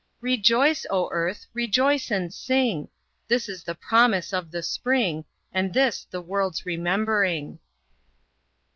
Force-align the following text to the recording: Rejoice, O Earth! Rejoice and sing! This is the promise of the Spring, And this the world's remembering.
Rejoice, 0.21 0.87
O 0.89 1.09
Earth! 1.11 1.45
Rejoice 1.53 2.09
and 2.09 2.33
sing! 2.33 2.89
This 3.27 3.47
is 3.47 3.61
the 3.63 3.75
promise 3.75 4.33
of 4.33 4.49
the 4.49 4.63
Spring, 4.63 5.25
And 5.53 5.75
this 5.75 6.05
the 6.09 6.21
world's 6.21 6.65
remembering. 6.65 7.59